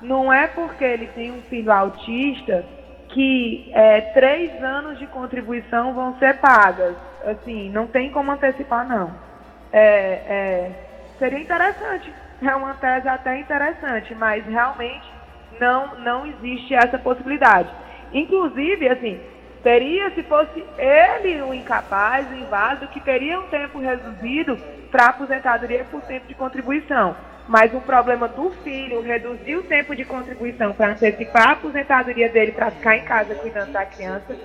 Não 0.00 0.32
é 0.32 0.46
porque 0.46 0.84
ele 0.84 1.08
tem 1.08 1.30
um 1.30 1.42
filho 1.42 1.70
autista 1.70 2.64
que 3.08 3.70
é, 3.74 4.00
três 4.12 4.62
anos 4.62 4.98
de 4.98 5.06
contribuição 5.08 5.92
vão 5.92 6.18
ser 6.18 6.38
pagas. 6.38 6.96
Assim, 7.24 7.68
não 7.70 7.86
tem 7.86 8.10
como 8.10 8.30
antecipar, 8.30 8.88
não. 8.88 9.12
É, 9.72 9.82
é, 9.82 10.70
seria 11.18 11.40
interessante, 11.40 12.12
é 12.42 12.54
uma 12.54 12.74
tese 12.74 13.08
até 13.08 13.38
interessante, 13.38 14.14
mas 14.14 14.44
realmente 14.46 15.06
não, 15.60 15.98
não 15.98 16.26
existe 16.26 16.74
essa 16.74 16.98
possibilidade. 16.98 17.68
Inclusive, 18.12 18.88
assim, 18.88 19.18
teria, 19.62 20.10
se 20.10 20.22
fosse 20.22 20.64
ele 20.78 21.40
o 21.42 21.54
incapaz, 21.54 22.30
o 22.30 22.34
inválido, 22.34 22.88
que 22.88 23.00
teria 23.00 23.38
um 23.38 23.44
tempo 23.44 23.78
reduzido 23.78 24.58
para 24.90 25.06
aposentadoria 25.06 25.84
por 25.84 26.00
tempo 26.02 26.26
de 26.26 26.34
contribuição. 26.34 27.14
Mas 27.48 27.72
o 27.74 27.80
problema 27.80 28.28
do 28.28 28.50
filho 28.62 29.00
reduzir 29.00 29.56
o 29.56 29.62
tempo 29.62 29.94
de 29.94 30.04
contribuição 30.04 30.72
para 30.72 30.92
antecipar 30.92 31.48
a 31.48 31.52
aposentadoria 31.52 32.28
dele 32.28 32.52
para 32.52 32.70
ficar 32.70 32.96
em 32.96 33.04
casa 33.04 33.34
cuidando 33.34 33.72
da 33.72 33.84
criança, 33.84 34.36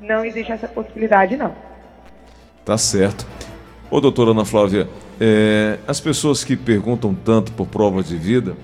não 0.00 0.24
existe 0.24 0.52
essa 0.52 0.68
possibilidade, 0.68 1.36
não. 1.36 1.54
Tá 2.64 2.76
certo. 2.76 3.26
Ô, 3.90 4.00
doutora 4.00 4.32
Ana 4.32 4.44
Flávia, 4.44 4.88
é, 5.20 5.78
as 5.86 6.00
pessoas 6.00 6.44
que 6.44 6.56
perguntam 6.56 7.14
tanto 7.14 7.52
por 7.52 7.66
prova 7.66 8.02
de 8.02 8.16
vida, 8.16 8.56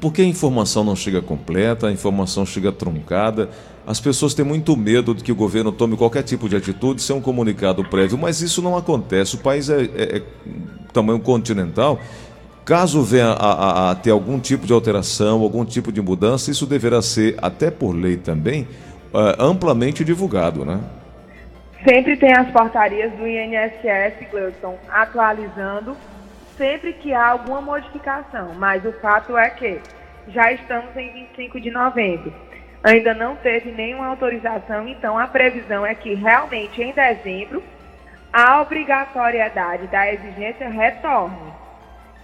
porque 0.00 0.22
a 0.22 0.24
informação 0.24 0.84
não 0.84 0.96
chega 0.96 1.20
completa, 1.20 1.88
a 1.88 1.92
informação 1.92 2.46
chega 2.46 2.72
truncada. 2.72 3.48
As 3.86 4.00
pessoas 4.00 4.34
têm 4.34 4.44
muito 4.44 4.76
medo 4.76 5.14
de 5.14 5.24
que 5.24 5.32
o 5.32 5.34
governo 5.34 5.72
tome 5.72 5.96
qualquer 5.96 6.22
tipo 6.22 6.48
de 6.48 6.56
atitude 6.56 7.00
sem 7.00 7.16
um 7.16 7.20
comunicado 7.20 7.82
prévio, 7.84 8.18
mas 8.18 8.40
isso 8.40 8.60
não 8.60 8.76
acontece. 8.76 9.36
O 9.36 9.38
país 9.38 9.70
é, 9.70 9.82
é, 9.82 10.16
é 10.18 10.22
tamanho 10.92 11.20
continental 11.20 11.98
Caso 12.68 13.02
venha 13.02 13.28
a, 13.28 13.52
a, 13.52 13.90
a, 13.92 13.94
ter 13.94 14.10
algum 14.10 14.38
tipo 14.38 14.66
de 14.66 14.74
alteração, 14.74 15.40
algum 15.40 15.64
tipo 15.64 15.90
de 15.90 16.02
mudança, 16.02 16.50
isso 16.50 16.66
deverá 16.66 17.00
ser, 17.00 17.34
até 17.40 17.70
por 17.70 17.92
lei 17.92 18.18
também, 18.18 18.68
uh, 19.10 19.42
amplamente 19.42 20.04
divulgado, 20.04 20.66
né? 20.66 20.78
Sempre 21.82 22.14
tem 22.18 22.30
as 22.30 22.50
portarias 22.50 23.10
do 23.12 23.26
INSS, 23.26 24.30
Gleuton, 24.30 24.76
atualizando 24.90 25.96
sempre 26.58 26.92
que 26.92 27.14
há 27.14 27.28
alguma 27.28 27.62
modificação. 27.62 28.52
Mas 28.54 28.84
o 28.84 28.92
fato 29.00 29.38
é 29.38 29.48
que 29.48 29.80
já 30.26 30.52
estamos 30.52 30.94
em 30.96 31.10
25 31.12 31.60
de 31.60 31.70
novembro. 31.70 32.34
Ainda 32.82 33.14
não 33.14 33.36
teve 33.36 33.70
nenhuma 33.70 34.08
autorização, 34.08 34.86
então 34.86 35.18
a 35.18 35.26
previsão 35.26 35.86
é 35.86 35.94
que 35.94 36.14
realmente 36.14 36.82
em 36.82 36.92
dezembro 36.92 37.62
a 38.32 38.60
obrigatoriedade 38.60 39.86
da 39.86 40.12
exigência 40.12 40.68
retorne. 40.68 41.52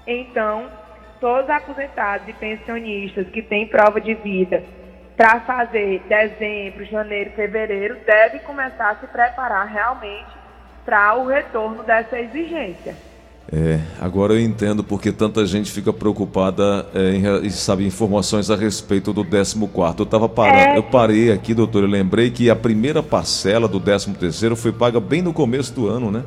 Então, 0.07 0.71
todos 1.19 1.45
os 1.45 1.51
aposentados 1.51 2.29
e 2.29 2.33
pensionistas 2.35 3.27
que 3.29 3.41
têm 3.41 3.67
prova 3.67 4.01
de 4.01 4.15
vida 4.15 4.63
para 5.17 5.41
fazer 5.41 6.01
dezembro, 6.09 6.85
janeiro, 6.85 7.31
fevereiro, 7.31 7.97
devem 8.05 8.41
começar 8.41 8.91
a 8.91 8.97
se 8.97 9.07
preparar 9.07 9.67
realmente 9.67 10.31
para 10.85 11.15
o 11.15 11.27
retorno 11.27 11.83
dessa 11.83 12.19
exigência. 12.19 12.95
É, 13.53 13.79
agora 14.01 14.33
eu 14.33 14.41
entendo 14.41 14.83
porque 14.83 15.13
tanta 15.13 15.45
gente 15.45 15.71
fica 15.71 15.93
preocupada 15.93 16.87
é, 16.95 17.45
em, 17.45 17.51
sabe, 17.51 17.87
informações 17.87 18.51
a 18.51 18.57
respeito 18.57 19.13
do 19.13 19.23
14 19.23 19.57
Eu 19.99 20.07
tava 20.07 20.29
parando, 20.29 20.57
é. 20.57 20.79
eu 20.79 20.83
parei 20.83 21.31
aqui, 21.31 21.53
doutor, 21.53 21.83
eu 21.83 21.89
lembrei 21.89 22.31
que 22.31 22.49
a 22.49 22.57
primeira 22.57 23.03
parcela 23.03 23.69
do 23.69 23.79
13 23.79 24.15
terceiro 24.15 24.57
foi 24.57 24.73
paga 24.73 24.99
bem 24.99 25.21
no 25.21 25.33
começo 25.33 25.75
do 25.75 25.87
ano, 25.89 26.11
né? 26.11 26.23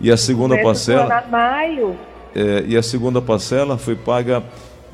E 0.00 0.10
a 0.10 0.16
segunda 0.16 0.60
parcela. 0.60 1.24
Maio 1.30 1.96
é, 2.36 2.64
e 2.68 2.76
a 2.76 2.82
segunda 2.82 3.22
parcela 3.22 3.78
foi 3.78 3.96
paga 3.96 4.42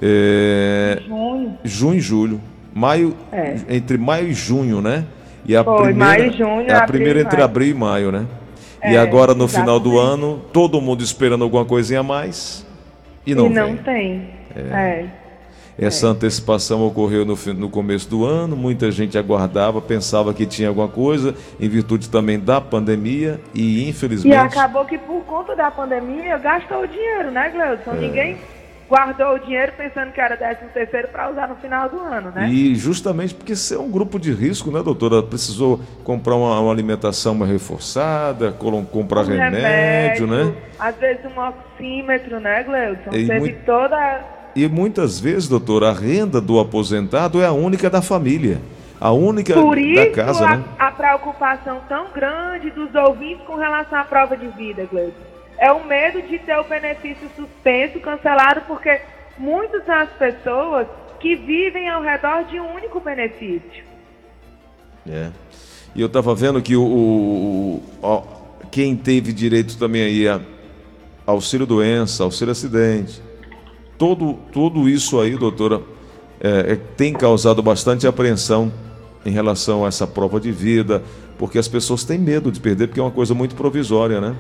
é, 0.00 1.02
junho. 1.05 1.59
junho 1.64 1.99
e 1.99 2.00
julho. 2.00 2.41
Maio, 2.73 3.17
é. 3.33 3.57
entre 3.69 3.99
maio 3.99 4.29
e 4.29 4.33
junho, 4.33 4.81
né? 4.81 5.05
E 5.45 5.57
a 5.57 5.64
foi, 5.64 5.87
primeira, 5.87 5.99
maio, 5.99 6.33
junho, 6.33 6.76
a 6.76 6.83
primeira 6.83 7.21
entre 7.21 7.43
abril 7.43 7.71
e 7.71 7.75
maio, 7.75 8.12
né? 8.12 8.26
E 8.84 8.94
é, 8.94 8.98
agora 8.98 9.34
no 9.34 9.44
exatamente. 9.44 9.60
final 9.60 9.80
do 9.80 9.98
ano, 9.98 10.42
todo 10.52 10.80
mundo 10.80 11.02
esperando 11.02 11.44
alguma 11.44 11.64
coisinha 11.64 12.00
a 12.00 12.02
mais 12.02 12.66
e 13.26 13.34
não, 13.34 13.46
e 13.46 13.50
não 13.50 13.76
tem. 13.76 14.28
É. 14.54 14.60
é. 14.60 15.22
Essa 15.78 16.06
é. 16.06 16.10
antecipação 16.10 16.86
ocorreu 16.86 17.24
no, 17.24 17.36
no 17.54 17.70
começo 17.70 18.08
do 18.08 18.26
ano, 18.26 18.54
muita 18.54 18.90
gente 18.90 19.16
aguardava, 19.16 19.80
pensava 19.80 20.34
que 20.34 20.44
tinha 20.44 20.68
alguma 20.68 20.88
coisa, 20.88 21.34
em 21.58 21.68
virtude 21.68 22.10
também 22.10 22.38
da 22.38 22.60
pandemia, 22.60 23.40
e 23.54 23.88
infelizmente. 23.88 24.34
E 24.34 24.36
acabou 24.36 24.84
que 24.84 24.98
por 24.98 25.22
conta 25.24 25.56
da 25.56 25.70
pandemia 25.70 26.36
gastou 26.38 26.82
o 26.82 26.86
dinheiro, 26.86 27.30
né, 27.30 27.50
Gleudson? 27.50 27.92
É. 27.92 28.00
Ninguém 28.00 28.38
guardou 28.92 29.37
o 29.37 29.38
dinheiro 29.38 29.72
pensando 29.75 30.12
que 30.12 30.20
era 30.20 30.37
13 30.37 30.66
terceiro 30.75 31.08
para 31.08 31.30
usar 31.30 31.49
no 31.49 31.56
final 31.56 31.88
do 31.88 31.99
ano, 31.99 32.30
né? 32.30 32.50
E 32.50 32.75
justamente 32.75 33.34
porque 33.34 33.56
você 33.56 33.75
é 33.75 33.78
um 33.78 33.90
grupo 33.90 34.20
de 34.20 34.30
risco, 34.34 34.70
né, 34.70 34.82
doutora? 34.82 35.22
Precisou 35.22 35.80
comprar 36.04 36.34
uma, 36.34 36.61
uma 36.61 36.70
alimentação 36.70 37.34
mais 37.34 37.50
reforçada, 37.50 38.52
comprar 38.52 39.20
um 39.20 39.28
remédio, 39.28 39.62
remédio, 39.62 40.26
né? 40.26 40.54
Às 40.78 40.94
vezes 40.96 41.25
um 41.25 41.40
oxímetro, 41.40 42.38
né, 42.38 42.62
Gleudson? 42.64 43.11
Teve 43.11 43.40
muito... 43.40 43.64
toda 43.64 44.20
e 44.54 44.68
muitas 44.68 45.18
vezes, 45.18 45.49
doutor, 45.49 45.82
a 45.82 45.92
renda 45.92 46.38
do 46.38 46.61
aposentado 46.61 47.40
é 47.40 47.46
a 47.46 47.52
única 47.52 47.88
da 47.88 48.02
família. 48.02 48.61
A 49.00 49.11
única 49.11 49.54
Por 49.54 49.75
da 49.75 50.11
casa, 50.11 50.44
a, 50.44 50.56
né? 50.58 50.64
a 50.78 50.90
preocupação 50.92 51.80
tão 51.88 52.08
grande 52.14 52.70
dos 52.70 52.94
ouvintes 52.94 53.44
com 53.46 53.56
relação 53.56 53.99
à 53.99 54.04
prova 54.04 54.37
de 54.37 54.46
vida, 54.49 54.87
Gleison. 54.92 55.31
É 55.62 55.71
o 55.71 55.87
medo 55.87 56.21
de 56.23 56.40
ter 56.40 56.59
o 56.59 56.64
benefício 56.64 57.31
suspenso, 57.37 58.00
cancelado, 58.00 58.62
porque 58.66 59.00
muitas 59.38 59.85
são 59.87 59.95
as 59.95 60.11
pessoas 60.11 60.88
que 61.21 61.37
vivem 61.37 61.88
ao 61.88 62.02
redor 62.02 62.45
de 62.47 62.59
um 62.59 62.75
único 62.75 62.99
benefício. 62.99 63.85
É. 65.09 65.31
E 65.95 66.00
eu 66.00 66.09
estava 66.09 66.35
vendo 66.35 66.61
que 66.61 66.75
o, 66.75 66.83
o, 66.83 67.83
o, 68.02 68.23
quem 68.73 68.97
teve 68.97 69.33
direito 69.33 69.78
também 69.78 70.02
aí 70.02 70.26
a 70.26 70.40
auxílio 71.25 71.64
doença, 71.64 72.25
auxílio 72.25 72.50
acidente, 72.50 73.23
Todo, 74.02 74.37
tudo 74.50 74.88
isso 74.88 75.21
aí, 75.21 75.37
doutora, 75.37 75.81
é, 76.40 76.73
é, 76.73 76.76
tem 76.97 77.12
causado 77.12 77.62
bastante 77.62 78.04
apreensão 78.04 78.73
em 79.25 79.31
relação 79.31 79.85
a 79.85 79.88
essa 79.88 80.09
prova 80.09 80.40
de 80.40 80.50
vida, 80.50 81.04
porque 81.38 81.57
as 81.57 81.69
pessoas 81.69 82.02
têm 82.02 82.19
medo 82.19 82.50
de 82.50 82.59
perder, 82.59 82.88
porque 82.88 82.99
é 82.99 83.02
uma 83.04 83.12
coisa 83.12 83.33
muito 83.33 83.54
provisória, 83.54 84.21
né? 84.21 84.35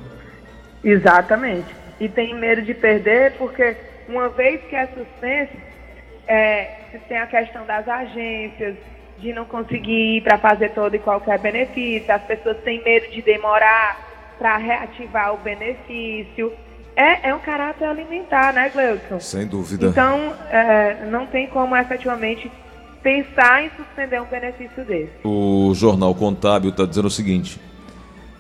Exatamente. 0.82 1.74
E 2.00 2.08
tem 2.08 2.34
medo 2.34 2.62
de 2.62 2.74
perder 2.74 3.32
porque, 3.38 3.76
uma 4.08 4.28
vez 4.28 4.60
que 4.68 4.74
é 4.74 4.86
suspenso, 4.88 5.52
é, 6.26 6.64
tem 7.08 7.18
a 7.18 7.26
questão 7.26 7.64
das 7.66 7.86
agências, 7.88 8.76
de 9.18 9.32
não 9.32 9.44
conseguir 9.44 10.16
ir 10.16 10.20
para 10.22 10.36
fazer 10.36 10.70
todo 10.70 10.96
e 10.96 10.98
qualquer 10.98 11.38
benefício, 11.38 12.12
as 12.12 12.22
pessoas 12.22 12.56
têm 12.64 12.82
medo 12.82 13.08
de 13.10 13.22
demorar 13.22 14.34
para 14.38 14.56
reativar 14.56 15.32
o 15.32 15.38
benefício. 15.38 16.52
É, 16.96 17.30
é 17.30 17.34
um 17.34 17.38
caráter 17.38 17.86
alimentar, 17.86 18.52
né, 18.52 18.68
Gleudson? 18.68 19.20
Sem 19.20 19.46
dúvida. 19.46 19.86
Então, 19.86 20.34
é, 20.50 21.06
não 21.06 21.26
tem 21.26 21.46
como 21.46 21.76
efetivamente 21.76 22.50
pensar 23.02 23.64
em 23.64 23.70
suspender 23.76 24.20
um 24.20 24.26
benefício 24.26 24.84
desse. 24.84 25.12
O 25.24 25.72
Jornal 25.74 26.14
Contábil 26.14 26.70
está 26.70 26.84
dizendo 26.84 27.06
o 27.06 27.10
seguinte: 27.10 27.60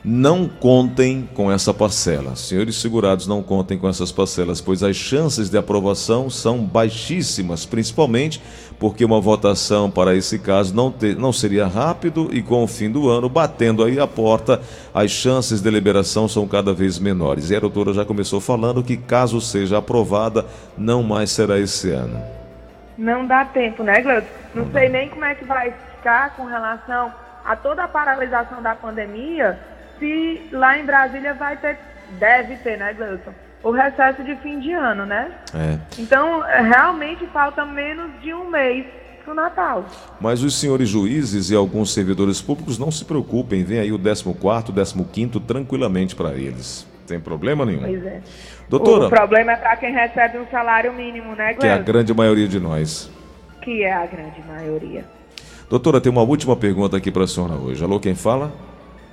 não 0.04 0.48
contem 0.48 1.28
com 1.34 1.50
essa 1.50 1.72
parcela. 1.72 2.34
Senhores 2.34 2.76
segurados, 2.76 3.26
não 3.26 3.42
contem 3.42 3.78
com 3.78 3.88
essas 3.88 4.10
parcelas, 4.10 4.60
pois 4.60 4.82
as 4.82 4.96
chances 4.96 5.48
de 5.48 5.56
aprovação 5.56 6.28
são 6.28 6.58
baixíssimas, 6.58 7.64
principalmente 7.64 8.42
porque 8.80 9.04
uma 9.04 9.20
votação 9.20 9.88
para 9.88 10.16
esse 10.16 10.40
caso 10.40 10.74
não, 10.74 10.90
ter, 10.90 11.14
não 11.14 11.32
seria 11.32 11.68
rápido 11.68 12.28
e 12.32 12.42
com 12.42 12.64
o 12.64 12.66
fim 12.66 12.90
do 12.90 13.08
ano, 13.08 13.28
batendo 13.28 13.84
aí 13.84 14.00
a 14.00 14.08
porta, 14.08 14.60
as 14.92 15.10
chances 15.12 15.60
de 15.60 15.70
liberação 15.70 16.26
são 16.26 16.48
cada 16.48 16.72
vez 16.72 16.98
menores. 16.98 17.50
E 17.50 17.56
a 17.56 17.60
doutora 17.60 17.92
já 17.92 18.04
começou 18.04 18.40
falando 18.40 18.82
que 18.82 18.96
caso 18.96 19.40
seja 19.40 19.78
aprovada, 19.78 20.44
não 20.76 21.02
mais 21.04 21.30
será 21.30 21.60
esse 21.60 21.90
ano. 21.90 22.20
Não 22.98 23.24
dá 23.24 23.44
tempo, 23.44 23.84
né, 23.84 24.00
Gleuton? 24.00 24.26
Não, 24.52 24.64
não 24.64 24.72
sei 24.72 24.88
dá. 24.88 24.98
nem 24.98 25.08
como 25.08 25.24
é 25.24 25.34
que 25.36 25.44
vai 25.44 25.72
ficar 25.96 26.34
com 26.34 26.44
relação 26.44 27.12
a 27.44 27.56
toda 27.56 27.84
a 27.84 27.88
paralisação 27.88 28.62
da 28.62 28.74
pandemia, 28.74 29.58
se 30.02 30.48
lá 30.50 30.76
em 30.76 30.84
Brasília 30.84 31.32
vai 31.34 31.56
ter, 31.56 31.78
deve 32.18 32.56
ter, 32.56 32.76
né, 32.76 32.92
Gleuton? 32.92 33.32
O 33.62 33.70
recesso 33.70 34.24
de 34.24 34.34
fim 34.36 34.58
de 34.58 34.72
ano, 34.72 35.06
né? 35.06 35.30
É. 35.54 35.78
Então, 35.96 36.40
realmente 36.40 37.24
falta 37.26 37.64
menos 37.64 38.10
de 38.20 38.34
um 38.34 38.50
mês 38.50 38.84
para 39.22 39.32
o 39.32 39.36
Natal. 39.36 39.86
Mas 40.20 40.42
os 40.42 40.58
senhores 40.58 40.88
juízes 40.88 41.50
e 41.50 41.54
alguns 41.54 41.94
servidores 41.94 42.42
públicos 42.42 42.76
não 42.76 42.90
se 42.90 43.04
preocupem, 43.04 43.62
vem 43.62 43.78
aí 43.78 43.92
o 43.92 43.98
14 43.98 45.04
15 45.12 45.40
tranquilamente 45.40 46.16
para 46.16 46.34
eles. 46.34 46.84
Tem 47.06 47.20
problema 47.20 47.64
nenhum. 47.64 47.82
Pois 47.82 48.04
é. 48.04 48.20
Doutora. 48.68 49.06
O 49.06 49.10
problema 49.10 49.52
é 49.52 49.56
para 49.56 49.76
quem 49.76 49.92
recebe 49.92 50.38
um 50.38 50.46
salário 50.50 50.92
mínimo, 50.92 51.36
né, 51.36 51.52
Glenn? 51.52 51.58
Que 51.58 51.66
é 51.66 51.72
a 51.72 51.78
grande 51.78 52.12
maioria 52.12 52.48
de 52.48 52.58
nós. 52.58 53.08
Que 53.60 53.84
é 53.84 53.92
a 53.92 54.06
grande 54.06 54.42
maioria. 54.48 55.04
Doutora, 55.70 56.00
tem 56.00 56.10
uma 56.10 56.22
última 56.22 56.56
pergunta 56.56 56.96
aqui 56.96 57.12
para 57.12 57.22
a 57.24 57.28
senhora 57.28 57.54
hoje. 57.54 57.84
Alô, 57.84 58.00
quem 58.00 58.16
fala? 58.16 58.52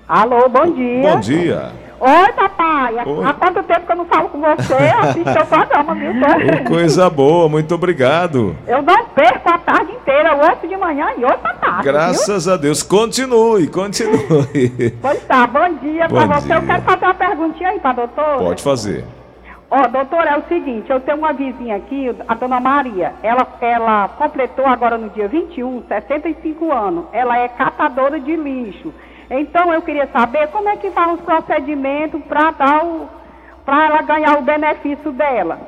Alô, 0.10 0.50
bom 0.50 0.72
dia. 0.72 1.01
Bom 1.04 1.20
dia. 1.20 1.72
Oi, 2.00 2.34
papai. 2.34 2.96
Oi. 3.06 3.25
Há 3.25 3.32
quanto 3.32 3.62
tempo 3.62 3.86
que 3.86 3.92
eu 3.92 3.96
não 3.96 4.06
falo 4.06 4.28
com 4.30 4.42
você? 4.42 4.74
Assiste 5.01 5.38
o 5.38 5.46
programa, 5.46 5.94
viu? 5.94 6.12
Oh, 6.12 6.68
coisa 6.68 7.08
boa, 7.12 7.48
muito 7.48 7.75
obrigado. 7.75 8.56
Eu 8.68 8.82
não 8.82 9.06
perco 9.06 9.48
a 9.48 9.60
tarde 9.60 9.92
inteira, 9.92 10.36
oito 10.36 10.68
de 10.68 10.75
manhã 10.78 11.10
e 11.16 11.24
oito 11.24 11.46
à 11.46 11.54
tarde. 11.54 11.84
Graças 11.84 12.46
viu? 12.46 12.54
a 12.56 12.58
Deus. 12.58 12.82
Continue, 12.82 13.68
continue. 13.68 14.98
Pois 15.00 15.24
tá, 15.25 15.46
bom 15.46 15.75
dia 15.75 16.10
para 16.10 16.25
você. 16.25 16.56
Eu 16.56 16.62
quero 16.63 16.82
fazer 16.82 17.06
uma 17.06 17.13
perguntinha 17.13 17.70
aí 17.70 17.80
para 17.80 17.94
doutor. 17.94 18.38
Pode 18.39 18.63
fazer. 18.63 19.06
Ó, 19.70 19.84
oh, 19.84 19.88
doutor, 19.89 20.25
é 20.25 20.36
o 20.36 20.42
seguinte, 20.48 20.89
eu 20.89 21.00
tenho 21.01 21.20
uma 21.20 21.34
vizinha 21.34 21.75
aqui, 21.75 22.10
a 22.28 22.34
dona 22.34 22.60
Maria, 22.60 23.13
ela, 23.22 23.48
ela 23.62 24.08
completou 24.18 24.66
agora 24.66 24.98
no 24.98 25.12
dia 25.12 25.28
21, 25.28 25.84
65 25.88 26.74
anos. 26.74 27.06
Ela 27.13 27.38
é 27.38 27.48
catadora 27.48 28.20
de 28.20 28.36
lixo. 28.36 28.92
Então 29.30 29.72
eu 29.72 29.82
queria 29.82 30.08
saber 30.08 30.48
como 30.48 30.70
é 30.70 30.78
que 30.78 30.90
vão 30.90 31.14
os 31.14 31.22
procedimentos 31.22 32.22
para 32.26 32.52
dar 32.52 32.82
para 33.66 33.86
ela 33.86 34.02
ganhar 34.02 34.38
o 34.40 34.42
benefício 34.42 35.12
dela. 35.12 35.60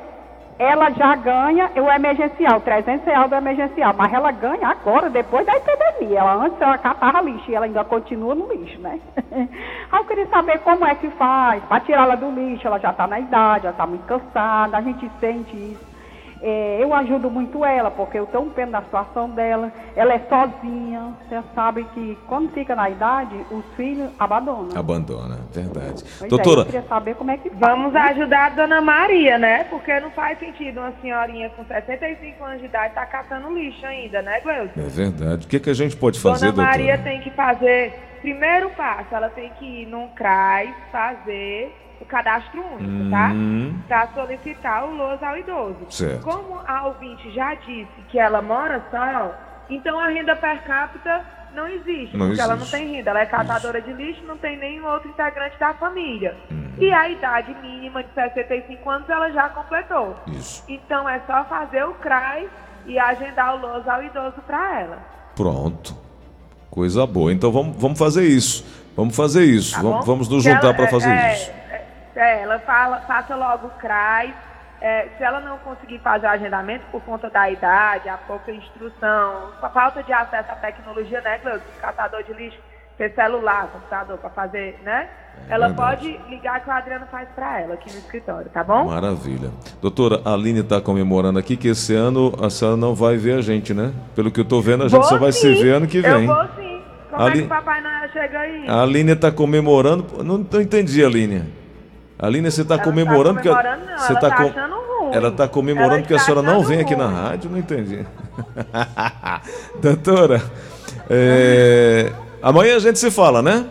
Ela 0.58 0.90
já 0.90 1.14
ganha 1.16 1.70
o 1.76 1.90
emergencial, 1.90 2.60
300 2.60 3.06
reais 3.06 3.30
do 3.30 3.36
emergencial, 3.36 3.94
mas 3.96 4.12
ela 4.12 4.30
ganha 4.32 4.68
agora, 4.68 5.08
depois 5.08 5.46
da 5.46 5.54
epidemia. 5.56 6.20
Ela 6.20 6.34
antes 6.34 6.60
ela 6.60 6.78
catava 6.78 7.20
lixo 7.20 7.50
e 7.50 7.54
ela 7.54 7.66
ainda 7.66 7.84
continua 7.84 8.34
no 8.34 8.52
lixo, 8.52 8.78
né? 8.80 9.00
Aí 9.90 10.00
eu 10.00 10.04
queria 10.04 10.26
saber 10.26 10.58
como 10.60 10.84
é 10.84 10.94
que 10.94 11.08
faz 11.10 11.62
para 11.64 11.80
tirar 11.80 12.02
ela 12.02 12.16
do 12.16 12.30
lixo. 12.30 12.66
Ela 12.66 12.78
já 12.78 12.90
está 12.90 13.06
na 13.06 13.20
idade, 13.20 13.64
já 13.64 13.70
está 13.70 13.86
muito 13.86 14.04
cansada, 14.04 14.76
a 14.76 14.82
gente 14.82 15.10
sente 15.20 15.56
isso. 15.56 15.91
É, 16.42 16.78
eu 16.80 16.92
ajudo 16.92 17.30
muito 17.30 17.64
ela, 17.64 17.88
porque 17.88 18.18
eu 18.18 18.26
tenho 18.26 18.42
um 18.42 18.50
pena 18.50 18.72
da 18.72 18.82
situação 18.82 19.30
dela. 19.30 19.72
Ela 19.94 20.14
é 20.14 20.18
sozinha. 20.28 21.14
Você 21.28 21.40
sabe 21.54 21.84
que 21.94 22.18
quando 22.26 22.50
fica 22.50 22.74
na 22.74 22.90
idade, 22.90 23.36
os 23.50 23.64
filhos 23.76 24.10
abandonam. 24.18 24.76
Abandona, 24.76 25.38
verdade. 25.52 26.02
Pois 26.18 26.28
Doutora. 26.28 26.60
É, 26.60 26.62
eu 26.62 26.66
queria 26.66 26.82
saber 26.88 27.14
como 27.14 27.30
é 27.30 27.36
que 27.36 27.48
faz. 27.48 27.60
Vamos 27.60 27.94
ajudar 27.94 28.46
a 28.46 28.48
dona 28.48 28.80
Maria, 28.80 29.38
né? 29.38 29.64
Porque 29.70 30.00
não 30.00 30.10
faz 30.10 30.36
sentido 30.40 30.80
uma 30.80 30.92
senhorinha 31.00 31.48
com 31.50 31.64
65 31.64 32.44
anos 32.44 32.58
de 32.58 32.66
idade 32.66 32.88
estar 32.88 33.06
tá 33.06 33.06
catando 33.06 33.54
lixo 33.54 33.86
ainda, 33.86 34.20
né, 34.20 34.40
Gleuson? 34.40 34.80
É 34.80 34.88
verdade. 34.88 35.46
O 35.46 35.48
que, 35.48 35.60
que 35.60 35.70
a 35.70 35.74
gente 35.74 35.96
pode 35.96 36.18
fazer, 36.18 36.50
dona 36.50 36.64
doutora? 36.64 36.78
Dona 36.78 36.88
Maria 36.88 37.04
tem 37.04 37.20
que 37.20 37.30
fazer. 37.30 38.11
Primeiro 38.22 38.70
passo, 38.70 39.14
ela 39.14 39.28
tem 39.28 39.50
que 39.58 39.82
ir 39.82 39.86
num 39.86 40.08
CRAS 40.14 40.70
fazer 40.90 41.76
o 42.00 42.04
cadastro 42.04 42.64
único, 42.64 43.10
tá? 43.10 43.30
Hum. 43.32 43.80
Para 43.86 44.06
solicitar 44.08 44.84
o 44.84 44.94
LOS 44.94 45.22
ao 45.22 45.36
idoso. 45.36 45.86
Certo. 45.90 46.22
Como 46.22 46.60
a 46.66 46.86
ouvinte 46.86 47.30
já 47.32 47.54
disse 47.54 48.02
que 48.08 48.18
ela 48.18 48.40
mora 48.40 48.82
só, 48.90 49.34
então 49.68 49.98
a 49.98 50.06
renda 50.08 50.34
per 50.36 50.62
capita 50.62 51.24
não 51.54 51.66
existe, 51.68 52.16
não 52.16 52.26
porque 52.26 52.40
existe. 52.40 52.40
ela 52.40 52.56
não 52.56 52.66
tem 52.66 52.92
renda. 52.92 53.10
Ela 53.10 53.20
é 53.20 53.26
catadora 53.26 53.78
Isso. 53.78 53.88
de 53.88 53.94
lixo, 53.94 54.24
não 54.24 54.36
tem 54.38 54.56
nenhum 54.56 54.86
outro 54.86 55.08
integrante 55.08 55.58
da 55.58 55.74
família. 55.74 56.36
Hum. 56.50 56.72
E 56.78 56.92
a 56.92 57.08
idade 57.08 57.54
mínima 57.60 58.02
de 58.02 58.12
65 58.14 58.88
anos 58.90 59.08
ela 59.08 59.30
já 59.30 59.48
completou. 59.50 60.16
Isso. 60.28 60.64
Então 60.68 61.08
é 61.08 61.20
só 61.26 61.44
fazer 61.44 61.84
o 61.84 61.94
CRAS 61.94 62.48
e 62.86 62.98
agendar 62.98 63.54
o 63.54 63.58
LOS 63.58 63.86
ao 63.86 64.02
idoso 64.02 64.40
para 64.46 64.80
ela. 64.80 64.98
Pronto. 65.36 66.01
Coisa 66.72 67.06
boa. 67.06 67.30
Então 67.30 67.52
vamos, 67.52 67.76
vamos 67.76 67.98
fazer 67.98 68.24
isso. 68.24 68.64
Vamos 68.96 69.14
fazer 69.14 69.44
isso. 69.44 69.74
Tá 69.74 69.82
vamos, 69.82 70.06
vamos 70.06 70.28
nos 70.28 70.42
juntar 70.42 70.72
para 70.72 70.88
fazer 70.88 71.10
é, 71.10 71.32
isso. 71.34 71.50
É, 72.16 72.40
ela 72.40 72.58
fala, 72.60 73.00
faça 73.02 73.36
logo 73.36 73.66
o 73.66 73.70
CRAS. 73.72 74.30
É, 74.80 75.08
se 75.16 75.22
ela 75.22 75.40
não 75.40 75.58
conseguir 75.58 75.98
fazer 75.98 76.26
o 76.26 76.30
agendamento 76.30 76.84
por 76.90 77.02
conta 77.02 77.28
da 77.28 77.50
idade, 77.50 78.08
a 78.08 78.16
pouca 78.16 78.50
instrução, 78.50 79.50
a 79.60 79.68
falta 79.68 80.02
de 80.02 80.14
acesso 80.14 80.50
à 80.50 80.54
tecnologia, 80.56 81.20
né, 81.20 81.38
Cleusa? 81.38 81.62
Catador 81.80 82.22
de 82.24 82.32
lixo, 82.32 82.58
ter 82.96 83.14
celular, 83.14 83.68
computador 83.68 84.16
para 84.16 84.30
fazer, 84.30 84.80
né? 84.82 85.10
É 85.48 85.54
ela 85.54 85.68
verdade. 85.68 86.08
pode 86.08 86.30
ligar 86.30 86.60
que 86.64 86.70
o 86.70 86.72
Adriano 86.72 87.06
faz 87.10 87.28
para 87.34 87.60
ela 87.60 87.74
aqui 87.74 87.92
no 87.92 87.98
escritório, 87.98 88.50
tá 88.50 88.64
bom? 88.64 88.86
Maravilha. 88.86 89.50
Doutora, 89.80 90.20
a 90.24 90.32
Aline 90.32 90.60
está 90.60 90.80
comemorando 90.80 91.38
aqui 91.38 91.56
que 91.56 91.68
esse 91.68 91.94
ano 91.94 92.32
a 92.42 92.48
senhora 92.50 92.76
não 92.76 92.94
vai 92.94 93.16
ver 93.16 93.38
a 93.38 93.42
gente, 93.42 93.74
né? 93.74 93.92
Pelo 94.16 94.30
que 94.30 94.40
eu 94.40 94.44
estou 94.44 94.62
vendo, 94.62 94.84
a 94.84 94.88
gente 94.88 95.00
vou 95.00 95.08
só 95.08 95.18
vai 95.18 95.32
sim. 95.32 95.54
se 95.54 95.62
ver 95.62 95.74
ano 95.74 95.86
que 95.86 96.00
vem. 96.00 96.26
Eu 96.26 96.34
vou 96.34 96.44
sim. 96.56 96.61
Como 97.12 97.24
Aline... 97.24 97.38
é 97.38 97.40
que 97.42 97.46
o 97.46 97.48
Papai 97.50 97.82
Noel 97.82 98.08
chega 98.10 98.38
aí? 98.38 98.64
A 98.66 98.80
Aline 98.80 99.12
está 99.12 99.30
comemorando. 99.30 100.24
Não, 100.24 100.38
não 100.38 100.60
entendi, 100.62 101.04
Aline. 101.04 101.44
Aline, 102.18 102.50
você 102.50 102.62
está 102.62 102.78
comemorando, 102.78 103.34
tá 103.34 103.42
comemorando 103.42 103.80
porque 103.80 103.92
não, 103.92 103.98
você 103.98 104.12
ela 104.12 104.20
tá, 104.20 104.30
tá 104.30 104.36
com... 104.36 104.42
achando 104.44 104.74
ruim. 104.74 105.14
Ela 105.14 105.28
está 105.28 105.48
comemorando 105.48 105.92
ela 105.92 106.00
porque 106.00 106.14
a 106.14 106.18
senhora 106.18 106.40
não 106.40 106.62
vem 106.62 106.80
aqui 106.80 106.96
na 106.96 107.06
rádio, 107.06 107.50
não 107.50 107.58
entendi. 107.58 108.06
Doutora, 109.78 110.42
é... 111.10 112.10
amanhã 112.42 112.76
a 112.76 112.78
gente 112.78 112.98
se 112.98 113.10
fala, 113.10 113.42
né? 113.42 113.66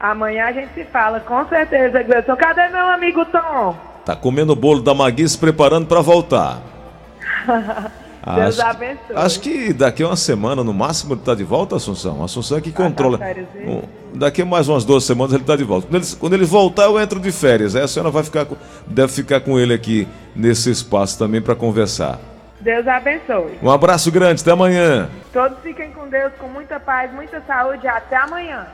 Amanhã 0.00 0.46
a 0.46 0.52
gente 0.52 0.72
se 0.72 0.84
fala, 0.84 1.20
com 1.20 1.46
certeza, 1.48 2.02
Gleison. 2.02 2.36
Cadê 2.36 2.68
meu 2.68 2.88
amigo 2.88 3.22
Tom? 3.26 3.76
Tá 4.02 4.16
comendo 4.16 4.54
o 4.54 4.56
bolo 4.56 4.80
da 4.80 4.94
Magui 4.94 5.28
se 5.28 5.36
preparando 5.36 5.86
para 5.86 6.00
voltar. 6.00 6.62
Deus 8.34 8.58
acho, 8.58 8.68
abençoe. 8.68 9.16
Acho 9.16 9.40
que 9.40 9.72
daqui 9.72 10.02
a 10.02 10.08
uma 10.08 10.16
semana, 10.16 10.64
no 10.64 10.74
máximo, 10.74 11.12
ele 11.14 11.20
está 11.20 11.34
de 11.34 11.44
volta, 11.44 11.76
Assunção. 11.76 12.24
Assunção 12.24 12.58
é 12.58 12.60
que 12.60 12.72
controla. 12.72 13.20
Um, 13.64 13.82
daqui 14.18 14.42
a 14.42 14.44
mais 14.44 14.68
umas 14.68 14.84
duas 14.84 15.04
semanas 15.04 15.32
ele 15.32 15.42
está 15.42 15.54
de 15.54 15.62
volta. 15.62 15.86
Quando 15.86 16.02
ele, 16.02 16.16
quando 16.18 16.32
ele, 16.32 16.44
voltar, 16.44 16.84
eu 16.84 17.00
entro 17.00 17.20
de 17.20 17.30
férias. 17.30 17.76
Aí 17.76 17.82
a 17.82 17.88
senhora 17.88 18.10
vai 18.10 18.24
ficar 18.24 18.44
com, 18.44 18.56
deve 18.86 19.12
ficar 19.12 19.40
com 19.40 19.58
ele 19.58 19.72
aqui 19.72 20.08
nesse 20.34 20.70
espaço 20.70 21.16
também 21.16 21.40
para 21.40 21.54
conversar. 21.54 22.18
Deus 22.60 22.86
abençoe. 22.88 23.58
Um 23.62 23.70
abraço 23.70 24.10
grande, 24.10 24.42
até 24.42 24.50
amanhã. 24.50 25.08
Todos 25.32 25.58
fiquem 25.62 25.92
com 25.92 26.08
Deus, 26.08 26.32
com 26.38 26.48
muita 26.48 26.80
paz, 26.80 27.12
muita 27.12 27.40
saúde. 27.42 27.86
Até 27.86 28.16
amanhã. 28.16 28.66